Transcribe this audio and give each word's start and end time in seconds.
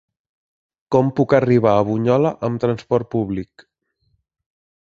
Com 0.95 1.11
puc 1.19 1.35
arribar 1.39 1.75
a 1.81 1.85
Bunyola 1.91 2.33
amb 2.49 2.65
transport 2.65 3.13
públic? 3.15 3.69